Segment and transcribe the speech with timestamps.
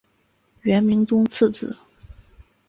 [0.63, 1.77] 元明宗次子。